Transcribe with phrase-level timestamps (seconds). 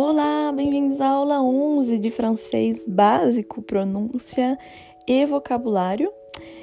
[0.00, 4.56] Olá, bem-vindos à aula 11 de francês básico, pronúncia
[5.08, 6.12] e vocabulário.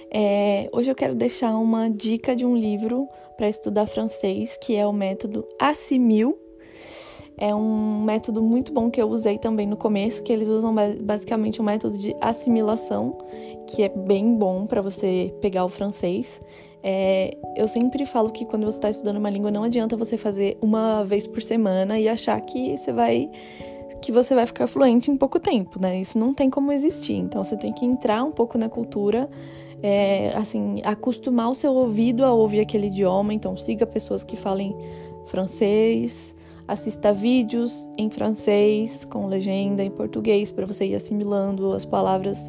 [0.10, 4.88] É, hoje eu quero deixar uma dica de um livro para estudar francês, que é
[4.88, 6.40] o método Assimil.
[7.38, 11.62] É um método muito bom que eu usei também no começo, que eles usam basicamente
[11.62, 13.18] um método de assimilação,
[13.68, 16.42] que é bem bom para você pegar o francês.
[16.88, 20.56] É, eu sempre falo que quando você está estudando uma língua, não adianta você fazer
[20.62, 23.28] uma vez por semana e achar que você vai
[24.04, 26.00] que você vai ficar fluente em pouco tempo, né?
[26.00, 27.16] Isso não tem como existir.
[27.16, 29.28] Então você tem que entrar um pouco na cultura,
[29.82, 33.34] é, assim, acostumar o seu ouvido a ouvir aquele idioma.
[33.34, 34.76] Então siga pessoas que falem
[35.26, 36.36] francês,
[36.68, 42.48] assista vídeos em francês com legenda em português para você ir assimilando as palavras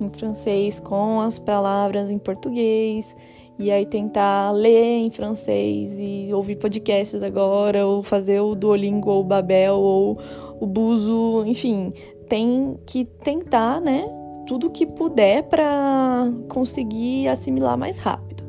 [0.00, 3.16] em francês com as palavras em português
[3.58, 9.20] e aí tentar ler em francês e ouvir podcasts agora, ou fazer o Duolingo ou
[9.20, 10.18] o Babel ou
[10.60, 11.92] o Buzo, enfim,
[12.28, 14.04] tem que tentar, né,
[14.46, 18.42] tudo que puder para conseguir assimilar mais rápido.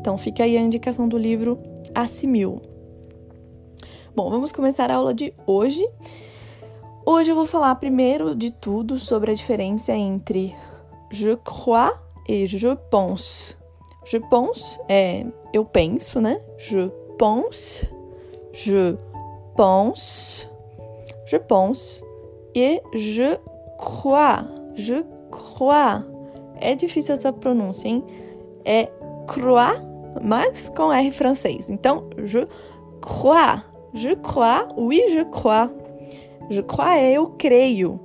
[0.00, 1.58] Então fica aí a indicação do livro
[1.94, 2.60] Assimil.
[4.14, 5.86] Bom, vamos começar a aula de hoje.
[7.04, 10.54] Hoje eu vou falar primeiro de tudo sobre a diferença entre
[11.10, 11.92] je crois
[12.28, 13.56] e je pense.
[14.06, 16.40] Je pense é eu penso, né?
[16.56, 17.90] Je pense,
[18.52, 18.96] je
[19.56, 20.48] pense,
[21.26, 22.02] je pense
[22.54, 23.38] e je
[23.76, 26.04] crois, je crois.
[26.60, 28.04] É difícil essa pronúncia, hein?
[28.64, 28.88] É
[29.26, 29.82] croix,
[30.22, 31.68] mas com R francês.
[31.68, 32.46] Então, je
[33.00, 35.68] crois, je crois, oui, je crois.
[36.48, 37.98] Je crois é eu creio.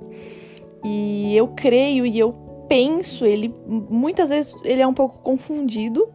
[0.84, 2.34] E eu creio e eu
[2.72, 6.08] penso, ele muitas vezes ele é um pouco confundido,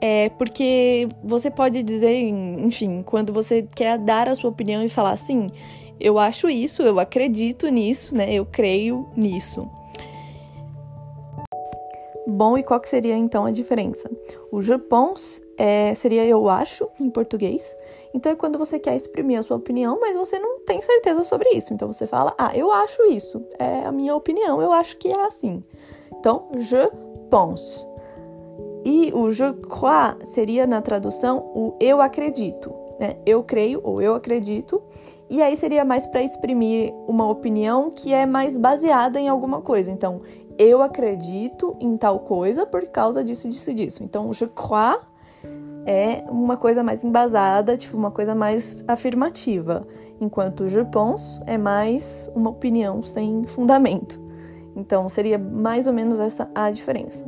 [0.00, 5.10] é porque você pode dizer, enfim, quando você quer dar a sua opinião e falar
[5.10, 5.50] assim,
[6.00, 8.32] eu acho isso, eu acredito nisso, né?
[8.32, 9.68] Eu creio nisso.
[12.26, 14.10] Bom, e qual que seria então a diferença?
[14.50, 17.76] O je pense é, seria eu acho em português.
[18.14, 21.50] Então é quando você quer exprimir a sua opinião, mas você não tem certeza sobre
[21.50, 21.74] isso.
[21.74, 23.44] Então você fala, ah, eu acho isso.
[23.58, 25.62] É a minha opinião, eu acho que é assim.
[26.20, 26.90] Então, je
[27.30, 27.88] pense.
[28.84, 33.16] E o je crois seria na tradução o eu acredito, né?
[33.24, 34.82] Eu creio ou eu acredito.
[35.30, 39.90] E aí seria mais para exprimir uma opinião que é mais baseada em alguma coisa.
[39.90, 40.20] Então,
[40.58, 44.04] eu acredito em tal coisa por causa disso, disso, disso.
[44.04, 44.98] Então, je crois
[45.86, 49.86] é uma coisa mais embasada, tipo uma coisa mais afirmativa,
[50.20, 54.29] enquanto je pense é mais uma opinião sem fundamento.
[54.80, 57.24] Então seria mais ou menos essa a diferença.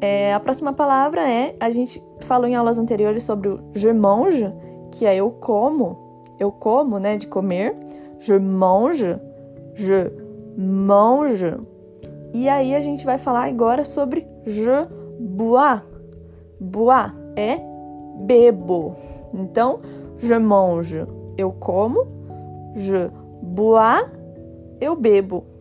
[0.00, 4.52] É, a próxima palavra é a gente falou em aulas anteriores sobre o je mange,
[4.90, 7.76] que é eu como, eu como, né, de comer.
[8.18, 9.18] Je mange,
[9.74, 10.10] je
[10.56, 11.54] mange.
[12.32, 15.80] E aí a gente vai falar agora sobre je bois.
[16.60, 17.60] Bois é
[18.26, 18.96] bebo.
[19.32, 19.80] Então,
[20.18, 22.06] je mange, eu como,
[22.74, 23.10] je
[23.42, 24.06] bois,
[24.80, 25.53] eu bebo.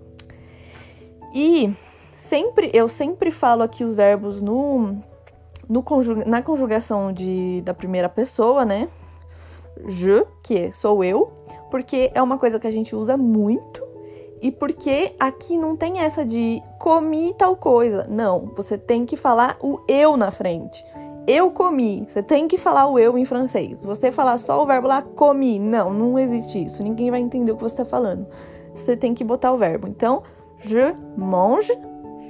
[1.34, 1.74] E
[2.16, 4.96] sempre, eu sempre falo aqui os verbos no,
[5.68, 8.88] no conjuga, na conjugação de, da primeira pessoa, né?
[9.88, 11.32] Je, que sou eu,
[11.72, 13.82] porque é uma coisa que a gente usa muito
[14.44, 18.06] e porque aqui não tem essa de comi tal coisa.
[18.10, 20.84] Não, você tem que falar o eu na frente.
[21.26, 22.06] Eu comi.
[22.08, 23.80] Você tem que falar o eu em francês.
[23.80, 25.58] Você falar só o verbo lá, comi.
[25.60, 26.84] Não, não existe isso.
[26.84, 28.28] Ninguém vai entender o que você está falando.
[28.76, 29.88] Você tem que botar o verbo.
[29.88, 30.24] Então,
[30.60, 31.72] je mange,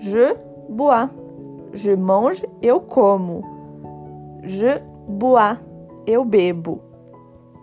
[0.02, 0.34] je
[0.70, 1.10] bois.
[1.74, 3.44] Je mange, eu como.
[4.44, 5.58] Je bois,
[6.08, 6.82] eu bebo.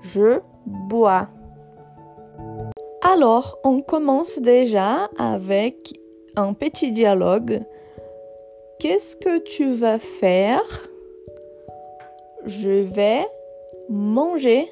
[0.00, 1.28] Je bois.
[3.02, 5.98] Alors, on commence déjà avec
[6.36, 7.62] un petit dialogue.
[8.78, 10.88] Qu'est-ce que tu vas faire?
[12.46, 13.26] Je vais
[13.88, 14.68] manger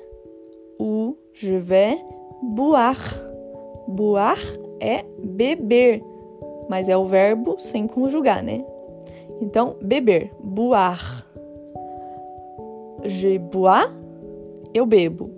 [0.79, 1.97] ou je vais
[2.43, 3.15] boire.
[3.89, 4.39] Boire
[4.81, 6.03] é beber,
[6.69, 8.65] mas é o verbo sem conjugar, né?
[9.41, 11.25] Então, beber, boire.
[13.05, 13.89] Je bois,
[14.75, 15.31] eu bebo.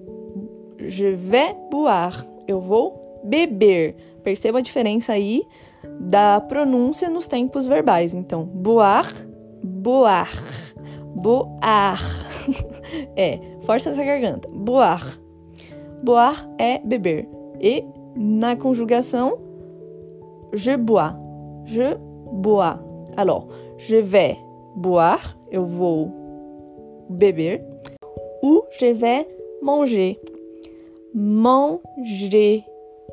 [0.79, 3.95] Je vais boire, eu vou beber.
[4.23, 5.43] Perceba a diferença aí
[6.01, 8.15] da pronúncia nos tempos verbais.
[8.15, 9.29] Então, boire,
[9.63, 10.31] boar,
[11.15, 12.01] boar.
[13.17, 14.49] é, força essa garganta.
[14.49, 15.19] Boar.
[16.03, 17.29] Boar é beber.
[17.61, 17.85] E
[18.15, 19.39] na conjugação,
[20.53, 21.17] je bois.
[21.65, 21.97] Je
[22.33, 22.79] bois.
[23.17, 24.37] Alors, je vais
[24.77, 26.11] boire, eu vou
[27.09, 27.65] beber.
[28.43, 29.27] Ou je vais
[29.63, 30.19] manger.
[31.15, 32.65] Manger.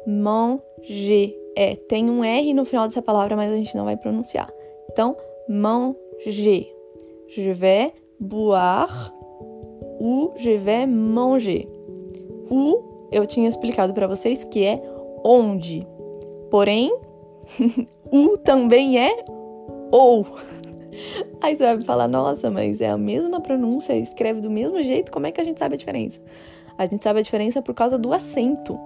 [0.05, 1.35] manger.
[1.55, 4.51] É, tem um R no final dessa palavra, mas a gente não vai pronunciar.
[4.91, 5.15] Então,
[5.49, 6.71] manger.
[7.29, 9.11] Je vais boire
[9.99, 11.67] ou je vais manger.
[12.49, 14.81] O eu tinha explicado para vocês que é
[15.23, 15.87] onde.
[16.49, 16.95] Porém,
[18.11, 19.23] o também é
[19.91, 20.25] ou.
[21.41, 25.27] Aí você vai falar, nossa, mas é a mesma pronúncia, escreve do mesmo jeito, como
[25.27, 26.19] é que a gente sabe a diferença?
[26.77, 28.79] A gente sabe a diferença por causa do acento.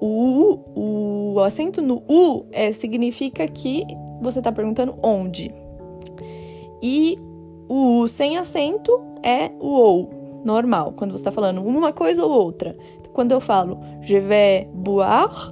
[0.00, 3.84] O, o, o acento no U é, significa que
[4.20, 5.52] você está perguntando onde.
[6.82, 7.18] E
[7.68, 10.10] o U sem acento é o OU,
[10.44, 12.76] normal, quando você está falando uma coisa ou outra.
[13.16, 15.50] Quando eu falo je vais boire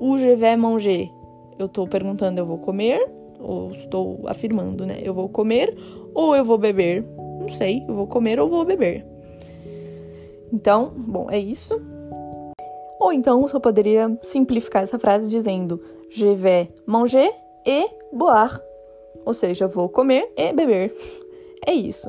[0.00, 1.12] ou je vais manger,
[1.58, 2.98] eu estou perguntando eu vou comer
[3.38, 4.98] ou estou afirmando, né?
[5.02, 5.76] Eu vou comer
[6.14, 7.04] ou eu vou beber?
[7.40, 9.04] Não sei, eu vou comer ou vou beber.
[10.50, 11.78] Então, bom, é isso.
[12.98, 17.30] Ou então eu só poderia simplificar essa frase dizendo je vais manger
[17.66, 18.62] et boire.
[19.26, 20.90] Ou seja, vou comer e beber.
[21.66, 22.08] É isso.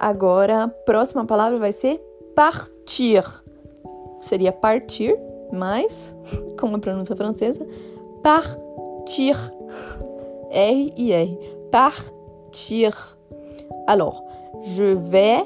[0.00, 2.00] Agora, a próxima palavra vai ser
[2.34, 3.22] partir.
[4.26, 5.16] Seria partir,
[5.52, 6.12] mas,
[6.58, 7.64] com a pronúncia francesa,
[8.24, 9.36] partir.
[10.50, 11.38] R e R.
[11.70, 12.92] Partir.
[13.86, 14.20] Alors,
[14.62, 15.44] je vais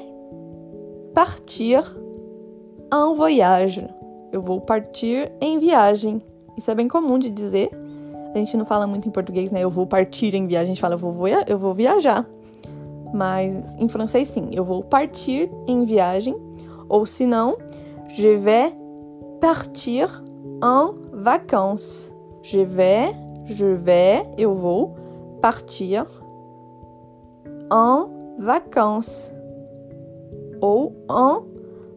[1.13, 1.83] partir
[2.91, 3.87] en voyage.
[4.31, 6.19] Eu vou partir em viagem.
[6.57, 7.69] Isso é bem comum de dizer.
[8.33, 9.63] A gente não fala muito em português, né?
[9.63, 10.71] Eu vou partir em viagem.
[10.71, 12.27] A gente fala eu vou, eu vou viajar.
[13.13, 14.49] Mas em francês, sim.
[14.51, 16.35] Eu vou partir em viagem.
[16.89, 17.57] Ou se não,
[18.15, 18.73] je vais
[19.39, 20.23] partir
[20.61, 22.11] en vacances.
[22.41, 23.13] Je vais,
[23.45, 24.95] je vais, eu vou
[25.41, 26.05] partir
[27.69, 28.09] en
[28.39, 29.31] vacances
[30.61, 31.43] ou en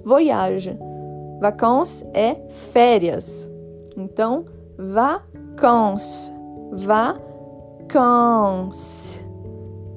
[0.04, 0.76] voyage.
[1.40, 3.50] Vacances é férias.
[3.96, 4.44] Então,
[4.78, 6.32] vacances,
[6.72, 7.88] vacances,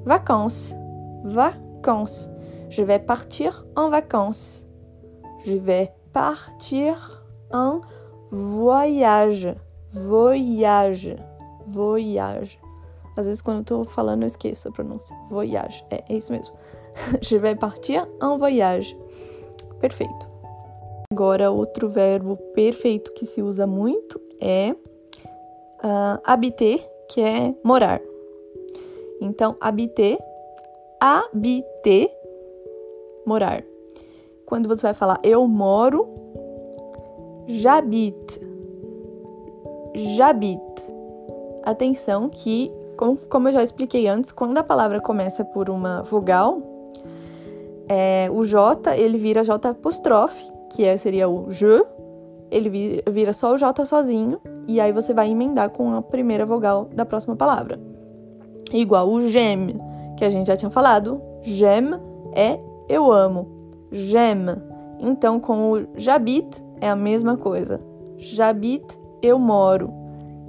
[0.04, 0.74] vacances,
[1.24, 2.30] vacances.
[2.68, 4.66] Je vais partir en vacances.
[5.44, 6.96] Je vais partir
[7.52, 7.80] en
[8.28, 9.54] voyage,
[9.88, 11.16] voyage,
[11.64, 12.58] voyage.
[13.16, 15.16] Às vezes, quando eu tô falando, eu esqueço a pronúncia.
[15.30, 15.84] Voyage.
[15.90, 16.56] É, é isso mesmo.
[17.22, 18.98] Je vais partir en voyage.
[19.80, 20.28] Perfeito.
[21.12, 28.00] Agora, outro verbo perfeito que se usa muito é uh, habiter, que é morar.
[29.20, 30.18] Então, habiter,
[31.00, 32.10] habiter,
[33.24, 33.67] morar.
[34.48, 36.08] Quando você vai falar eu moro,
[37.46, 38.40] j'habite,
[39.94, 40.58] j'habite.
[41.62, 46.62] Atenção que como, como eu já expliquei antes, quando a palavra começa por uma vogal,
[47.86, 50.42] é, o J ele vira J apóstrofe,
[50.72, 51.84] que é, seria o je,
[52.50, 56.86] ele vira só o J sozinho, e aí você vai emendar com a primeira vogal
[56.86, 57.78] da próxima palavra.
[58.72, 59.78] Igual o gem,
[60.16, 61.20] que a gente já tinha falado.
[61.42, 61.90] Gem
[62.32, 62.58] é
[62.88, 63.57] eu amo.
[63.90, 64.46] Gem.
[65.00, 67.80] Então, com o j'habite é a mesma coisa.
[68.16, 69.92] J'habite, eu moro.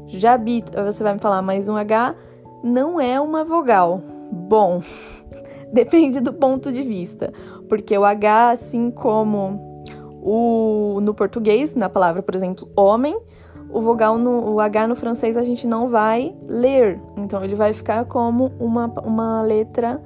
[0.07, 2.15] J'habite, você vai me falar mais um H
[2.63, 4.01] não é uma vogal.
[4.31, 4.81] Bom,
[5.71, 7.31] depende do ponto de vista,
[7.67, 9.83] porque o H, assim como
[10.21, 13.17] o no português, na palavra, por exemplo, homem,
[13.71, 17.73] o vogal no o H no francês a gente não vai ler, então ele vai
[17.73, 20.01] ficar como uma, uma letra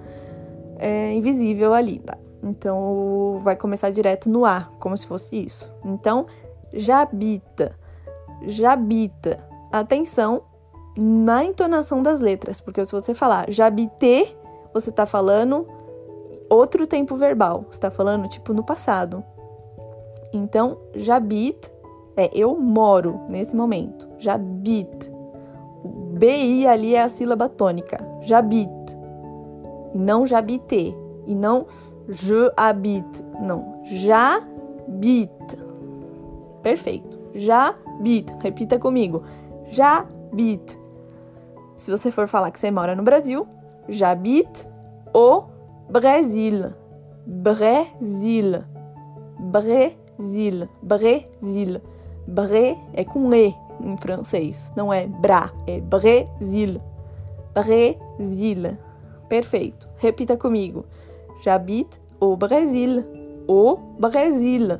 [0.77, 2.17] é, invisível ali, tá?
[2.43, 5.73] Então vai começar direto no A, como se fosse isso.
[5.83, 6.25] Então,
[6.73, 7.75] jabita,
[8.43, 9.39] jabita.
[9.71, 10.43] Atenção,
[10.97, 14.35] na entonação das letras, porque se você falar j'habite,
[14.73, 15.65] você tá falando
[16.49, 19.23] outro tempo verbal, você tá falando tipo no passado.
[20.33, 21.71] Então, j'habite
[22.15, 24.07] é eu moro nesse momento.
[24.17, 25.11] J'habite.
[25.83, 27.97] O BI ali é a sílaba tônica.
[28.21, 28.97] J'habite.
[29.93, 30.95] E não j'habite.
[31.25, 31.65] E não
[32.09, 33.23] je habite.
[33.41, 33.81] Não.
[33.83, 35.57] J'habite.
[36.61, 37.17] Perfeito.
[37.33, 38.33] J'habite.
[38.41, 39.23] Repita comigo.
[39.71, 40.77] J'habite.
[41.77, 43.45] Se você for falar que você mora no Brasil,
[43.89, 44.67] j'habite
[45.13, 45.45] au
[45.89, 46.73] Brasil.
[47.25, 48.63] Brasil.
[49.39, 50.69] Brasil.
[50.81, 51.81] Brasil.
[52.25, 56.81] Bre é com E em francês, não é bra, é Brasil.
[57.53, 58.77] Brasil.
[59.27, 59.89] Perfeito.
[59.97, 60.85] Repita comigo.
[61.43, 63.03] J'habite au Brasil.
[63.49, 64.79] O Brasil.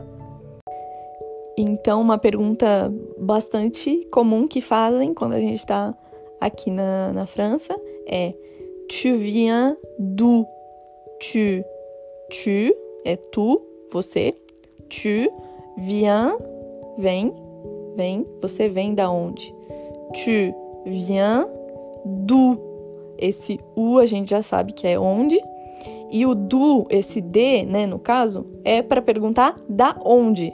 [1.57, 5.93] Então, uma pergunta bastante comum que fazem quando a gente está
[6.39, 7.75] aqui na, na França
[8.07, 8.33] é
[8.87, 10.45] Tu viens d'où?
[11.19, 11.65] Tu,
[12.29, 14.33] tu é tu, você.
[14.87, 15.29] Tu
[15.77, 16.37] viens,
[16.97, 17.33] vem,
[17.97, 19.53] vem, você vem da onde?
[20.13, 20.55] Tu
[20.85, 21.45] viens
[22.05, 22.57] do.
[23.17, 25.37] Esse U a gente já sabe que é onde.
[26.13, 30.53] E o do, esse D, né, no caso, é para perguntar da onde.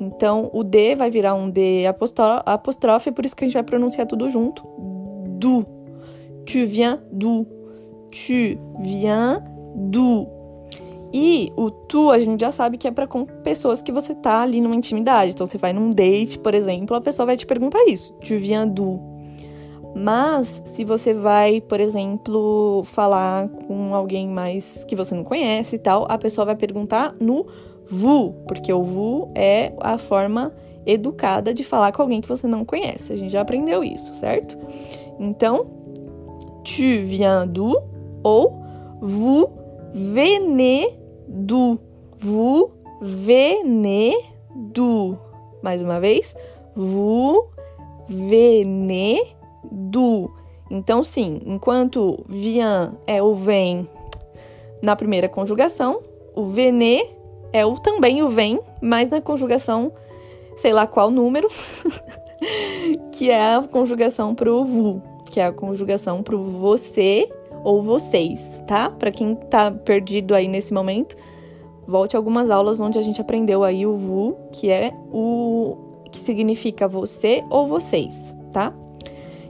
[0.00, 1.84] Então, o D vai virar um D
[2.46, 4.64] apóstrofe, por isso que a gente vai pronunciar tudo junto.
[5.38, 5.66] Do.
[6.46, 7.46] Tu viens do.
[8.10, 9.42] Tu viens
[9.74, 10.26] do.
[11.12, 14.40] E o tu a gente já sabe que é para com pessoas que você tá
[14.40, 15.32] ali numa intimidade.
[15.32, 18.14] Então você vai num date, por exemplo, a pessoa vai te perguntar isso.
[18.24, 19.13] Tu viens do.
[19.94, 25.78] Mas se você vai, por exemplo, falar com alguém mais que você não conhece e
[25.78, 27.46] tal, a pessoa vai perguntar no
[27.88, 30.52] vous, porque o vous é a forma
[30.84, 33.12] educada de falar com alguém que você não conhece.
[33.12, 34.58] A gente já aprendeu isso, certo?
[35.18, 35.66] Então,
[36.64, 37.76] tu viens d'où
[38.22, 38.50] ou
[39.00, 39.48] vous
[39.94, 40.88] venez
[41.28, 41.78] d'où.
[42.16, 42.70] Vous
[43.00, 44.14] venez
[44.72, 45.16] d'où.
[45.62, 46.34] Mais uma vez,
[46.74, 47.44] vous
[48.08, 49.36] venez
[49.70, 50.30] d'où.
[50.70, 53.88] Então, sim, enquanto vient é o vem
[54.82, 56.00] na primeira conjugação,
[56.34, 57.08] o venez
[57.52, 59.92] é o também o vem, mas na conjugação,
[60.56, 61.48] sei lá qual número,
[63.12, 67.30] que é a conjugação pro vous, que é a conjugação pro você
[67.62, 68.90] ou vocês, tá?
[68.90, 71.16] Para quem tá perdido aí nesse momento,
[71.86, 75.76] volte algumas aulas onde a gente aprendeu aí o vous, que é o
[76.10, 78.74] que significa você ou vocês, tá?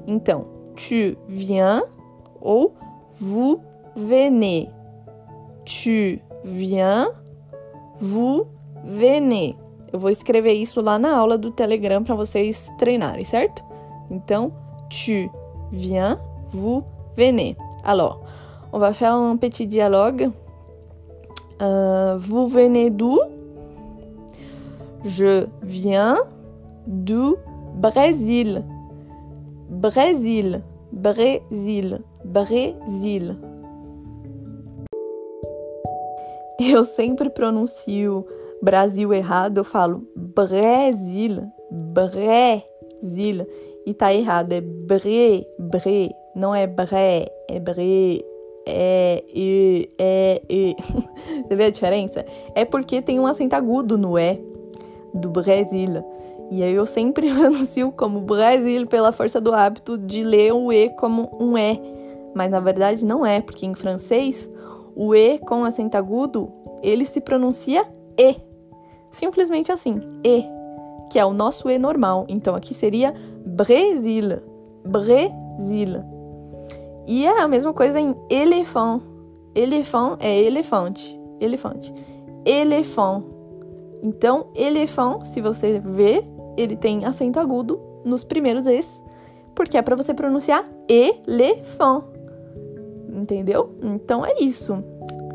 [0.06, 0.46] Então,
[0.76, 1.82] tu viens
[2.40, 2.72] ou
[3.12, 3.60] vous
[3.96, 4.68] venez.
[5.64, 7.08] Tu viens,
[7.96, 8.46] vous
[8.84, 9.56] venez.
[9.92, 13.62] Eu vou escrever isso lá na aula do Telegram para vocês treinarem, certo?
[14.10, 14.52] Então,
[14.88, 15.30] tu
[15.70, 16.18] viens,
[16.48, 16.82] vous
[17.16, 17.56] venez.
[17.82, 18.20] Alors,
[18.72, 20.30] on va faire un petit dialogue.
[21.62, 23.20] Euh, vous venez d'où?
[25.04, 26.18] Je viens
[26.86, 27.36] du
[27.76, 28.64] Brésil.
[29.68, 33.36] Brésil, Brésil, Brésil.
[36.60, 38.26] Eu sempre pronuncio
[38.62, 43.46] Brasil errado, eu falo Brasil, Brasil.
[43.86, 46.10] E tá errado, é Bré, Bré.
[46.34, 48.22] Não é Bré, é Bré.
[48.66, 50.74] É, e, é, e.
[51.46, 52.24] Você vê a diferença?
[52.54, 54.40] É porque tem um acento agudo no E
[55.12, 56.02] do Brasil.
[56.54, 60.88] E aí eu sempre pronuncio como Brasil pela força do hábito de ler o E
[60.90, 61.80] como um E.
[62.32, 64.48] Mas na verdade não é, porque em francês
[64.94, 67.84] o E com acento agudo ele se pronuncia
[68.16, 68.36] E.
[69.10, 70.44] Simplesmente assim, E,
[71.10, 72.24] que é o nosso E normal.
[72.28, 73.12] Então aqui seria
[73.44, 74.40] Brasil.
[74.84, 76.04] Brasil.
[77.04, 79.02] E é a mesma coisa em elefant.
[79.56, 81.20] Elefant é elefante.
[81.40, 81.92] Elefante.
[82.46, 83.24] Elefant.
[84.04, 86.22] Então, elefant, se você vê,
[86.56, 88.88] ele tem acento agudo nos primeiros Es,
[89.54, 92.04] porque é para você pronunciar elefant.
[93.08, 93.76] Entendeu?
[93.82, 94.82] Então é isso.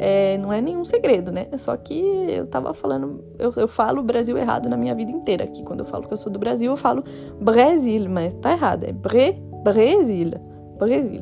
[0.01, 1.47] É, não é nenhum segredo, né?
[1.51, 5.43] É só que eu tava falando, eu, eu falo Brasil errado na minha vida inteira
[5.43, 5.61] aqui.
[5.61, 7.03] Quando eu falo que eu sou do Brasil, eu falo
[7.39, 8.85] Brasil, mas tá errado.
[8.85, 9.33] É Bre,
[9.63, 10.31] Brasil.
[10.77, 11.21] Brasil.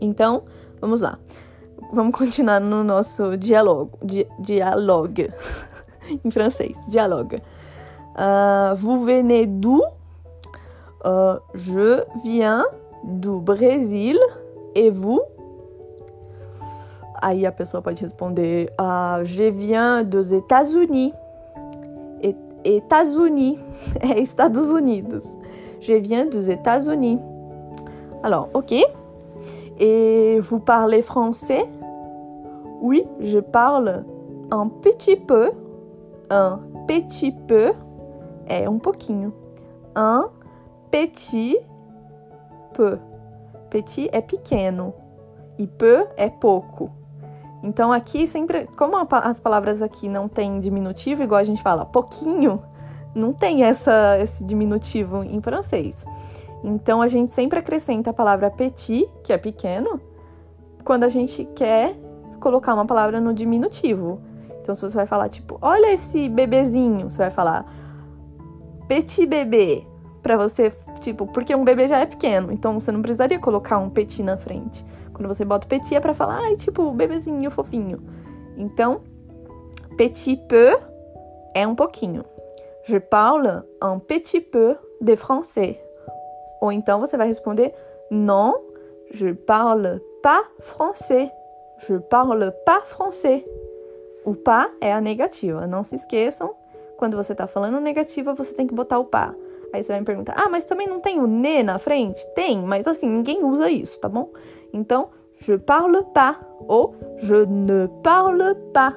[0.00, 0.44] Então,
[0.80, 1.18] vamos lá.
[1.92, 3.98] Vamos continuar no nosso diálogo.
[4.02, 5.30] Di, dialogue.
[6.24, 6.76] em francês.
[6.88, 7.42] Dialogue.
[8.18, 9.82] Uh, vous venez d'où?
[11.04, 12.64] Uh, je viens
[13.04, 14.18] do Brasil.
[14.74, 15.20] Et vous?
[17.22, 21.12] Aí a pessoa pode responder: uh, Je viens dos États-Unis.
[22.64, 23.58] États-Unis
[24.00, 24.72] é Estados.
[25.80, 27.18] Je viens dos États-Unis.
[28.22, 28.74] Alors, ok.
[29.78, 31.64] Et vous parlez français?
[32.80, 34.04] Oui, je parle
[34.50, 35.50] un petit peu.
[36.28, 36.58] Un
[36.88, 37.72] petit peu
[38.46, 39.34] é um pouquinho.
[39.96, 40.28] Un
[40.90, 41.60] petit
[42.72, 42.98] peu.
[43.70, 44.94] Petit é pequeno
[45.58, 46.90] e peu é pouco.
[47.62, 52.62] Então aqui sempre, como as palavras aqui não tem diminutivo, igual a gente fala pouquinho,
[53.14, 56.04] não tem essa, esse diminutivo em francês.
[56.62, 60.00] Então a gente sempre acrescenta a palavra petit, que é pequeno,
[60.84, 61.96] quando a gente quer
[62.38, 64.20] colocar uma palavra no diminutivo.
[64.60, 67.64] Então se você vai falar tipo, olha esse bebezinho, você vai falar
[68.88, 69.86] petit bebê,
[70.22, 73.88] para você, tipo, porque um bebê já é pequeno, então você não precisaria colocar um
[73.88, 74.84] petit na frente.
[75.12, 78.02] Quando você bota petit é para falar, ai, tipo, bebezinho fofinho.
[78.56, 79.02] Então,
[79.96, 80.80] petit peu
[81.54, 82.24] é um pouquinho.
[82.84, 85.76] Je parle un petit peu de français.
[86.60, 87.72] Ou então você vai responder
[88.10, 88.54] non,
[89.10, 91.30] je parle pas français.
[91.78, 93.44] Je parle pas français.
[94.24, 95.66] O pas é a negativa.
[95.66, 96.54] Não se esqueçam,
[96.96, 99.34] quando você está falando negativa, você tem que botar o pas.
[99.72, 102.62] Aí você vai me perguntar: "Ah, mas também não tem o ne na frente?" Tem,
[102.62, 104.30] mas assim, ninguém usa isso, tá bom?
[104.72, 105.08] Então,
[105.40, 108.94] je parle pas ou je ne parle pas.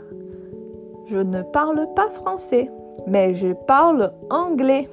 [1.05, 2.71] Je ne parle pas français,
[3.07, 4.87] mais je parle anglais.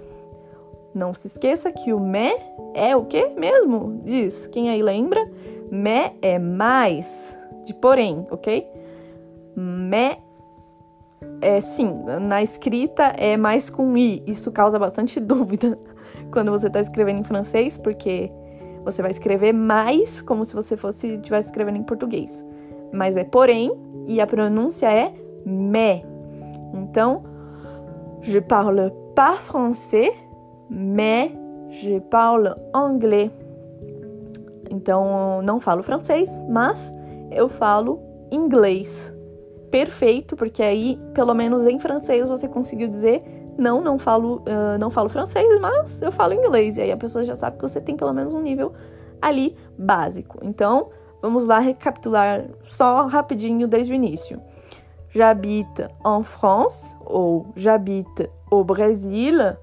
[0.94, 2.40] Não se esqueça que o mais
[2.74, 4.00] é o que mesmo?
[4.02, 4.46] Diz.
[4.46, 5.30] Quem aí lembra?
[5.70, 8.66] Mais é mais, de porém, ok?
[9.54, 10.16] Mais
[11.40, 14.22] é sim, na escrita é mais com i.
[14.26, 15.78] Isso causa bastante dúvida
[16.32, 18.30] quando você está escrevendo em francês, porque
[18.84, 22.44] você vai escrever mais como se você fosse estivesse escrevendo em português.
[22.92, 23.72] Mas é porém
[24.06, 25.12] e a pronúncia é
[25.44, 26.02] mais.
[26.72, 27.24] Então,
[28.20, 30.12] je parle pas français,
[30.68, 31.32] mais
[31.68, 33.30] je parle anglais.
[34.70, 36.92] Então, não falo francês, mas
[37.30, 39.15] eu falo inglês.
[39.76, 43.22] Perfeito, porque aí, pelo menos em francês, você conseguiu dizer
[43.58, 46.78] não, não falo, uh, não falo francês, mas eu falo inglês.
[46.78, 48.72] E aí a pessoa já sabe que você tem pelo menos um nível
[49.20, 50.38] ali básico.
[50.42, 50.88] Então,
[51.20, 54.40] vamos lá recapitular só rapidinho desde o início.
[55.10, 59.58] J'habite en France ou j'habite au Brésil.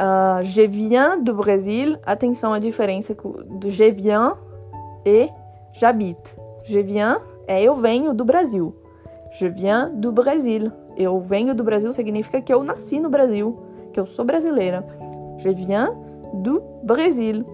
[0.00, 1.98] Uh, je viens do Brasil.
[2.06, 4.34] Atenção à diferença do je viens
[5.04, 5.28] e
[5.74, 6.36] j'habite.
[6.64, 8.74] Je viens é eu venho do Brasil.
[9.34, 10.70] Je viens do Brasil.
[10.96, 13.58] Eu venho do Brasil significa que eu nasci no Brasil,
[13.92, 14.86] que eu sou brasileira.
[15.38, 15.90] Je viens
[16.32, 17.44] do Brasil.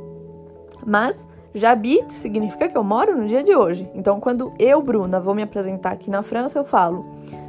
[0.87, 3.91] Mas j'habite significa que eu moro no dia de hoje.
[3.95, 7.07] Então, quando eu, Bruna, vou me apresentar aqui na França, eu falo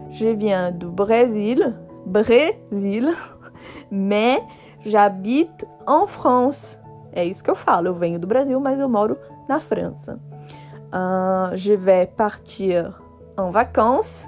[0.09, 1.73] Je viens do Brasil,
[2.05, 3.13] Brasil,
[3.91, 4.43] mais
[4.79, 6.77] j'habite en France.
[7.11, 7.87] É isso que eu falo.
[7.87, 9.17] Eu venho do Brasil, mas eu moro
[9.49, 10.17] na França.
[10.87, 12.93] Uh, je vais partir
[13.37, 14.27] en vacances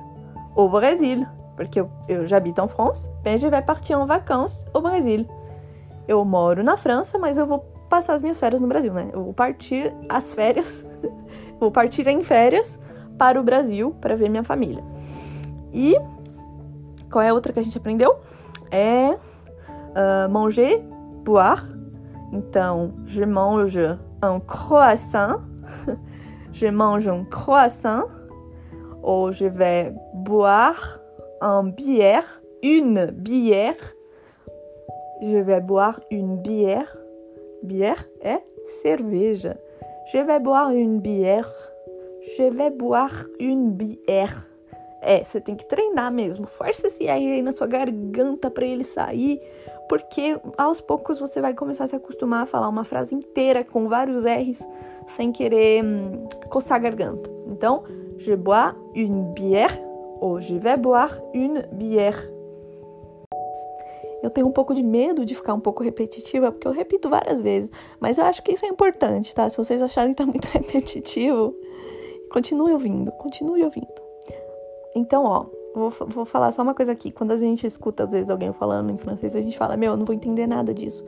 [0.56, 1.26] au Brasil.
[1.56, 5.28] Porque eu, eu já habito em França, mas je vais partir en vacances au Brasil.
[6.08, 9.10] Eu moro na França, mas eu vou passar as minhas férias no Brasil, né?
[9.14, 10.84] Eu vou partir as férias,
[11.60, 12.80] vou partir em férias
[13.18, 14.84] para o Brasil para ver minha família.
[15.72, 15.96] E
[17.12, 18.18] qual é a outra que a gente aprendeu?
[18.72, 20.82] É uh, manger,
[21.24, 21.62] boire.
[22.32, 23.80] Então, je mange
[24.24, 25.42] un croissant.
[26.52, 28.06] je mange un croissant.
[29.04, 31.00] Ou je vais boire
[31.42, 33.76] un bière, une bière.
[35.22, 36.98] Je vais boire une bière.
[37.62, 38.42] Bière é
[38.82, 39.58] cerveja.
[40.12, 41.52] Je vais boire une bière.
[42.38, 44.48] Je vais boire une bière.
[45.02, 46.48] É, você tem que treinar mesmo.
[46.48, 49.42] Força esse R aí na sua garganta para ele sair,
[49.90, 53.86] porque aos poucos você vai começar a se acostumar a falar uma frase inteira com
[53.86, 54.66] vários R's
[55.08, 57.30] sem querer hum, coçar a garganta.
[57.48, 57.84] Então,
[58.24, 59.78] je bois une bière
[60.22, 62.18] ou je vais boire une bière.
[64.24, 67.42] Eu tenho um pouco de medo de ficar um pouco repetitiva, porque eu repito várias
[67.42, 69.50] vezes, mas eu acho que isso é importante, tá?
[69.50, 71.54] Se vocês acharem que tá muito repetitivo,
[72.32, 74.02] continue ouvindo, continue ouvindo.
[74.96, 77.12] Então, ó, vou, vou falar só uma coisa aqui.
[77.12, 79.98] Quando a gente escuta, às vezes, alguém falando em francês, a gente fala, meu, eu
[79.98, 81.04] não vou entender nada disso.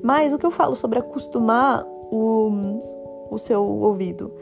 [0.00, 2.78] Mas o que eu falo sobre acostumar o,
[3.32, 4.32] o seu ouvido?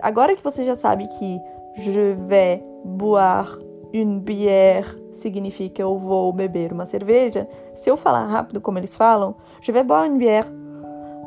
[0.00, 1.40] Agora que você já sabe que
[1.74, 3.58] je vais boire
[3.92, 9.34] une bière significa eu vou beber uma cerveja, se eu falar rápido como eles falam,
[9.60, 10.46] je vais boire une bière,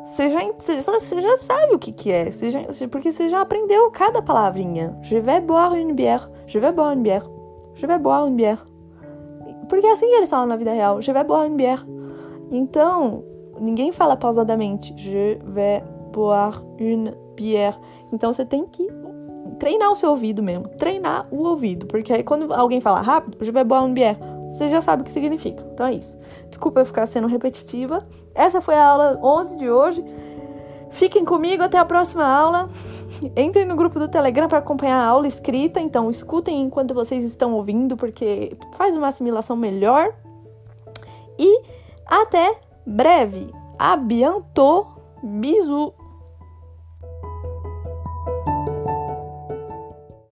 [0.04, 3.90] você já, você já sabe o que, que é, você já, porque você já aprendeu
[3.90, 4.96] cada palavrinha.
[5.02, 7.28] Je vais boire une bière, je vais boire une bière,
[7.74, 8.64] je vais boire une bière.
[9.68, 11.84] Porque é assim que eles falam na vida real, je vais boire une bière.
[12.52, 13.24] Então,
[13.58, 15.82] ninguém fala pausadamente, je vais
[16.16, 17.78] boire une bière.
[18.10, 18.88] Então você tem que
[19.58, 23.52] treinar o seu ouvido mesmo, treinar o ouvido, porque aí quando alguém fala rápido, je
[23.52, 24.18] vais boire une bière,
[24.50, 25.62] você já sabe o que significa.
[25.74, 26.18] Então é isso.
[26.48, 28.06] Desculpa eu ficar sendo repetitiva.
[28.34, 30.02] Essa foi a aula 11 de hoje.
[30.90, 32.70] Fiquem comigo até a próxima aula.
[33.36, 35.78] Entrem no grupo do Telegram para acompanhar a aula escrita.
[35.78, 40.14] Então, escutem enquanto vocês estão ouvindo, porque faz uma assimilação melhor.
[41.38, 41.60] E
[42.06, 43.46] até breve.
[43.78, 44.86] A bientôt.
[45.22, 45.92] Bisous.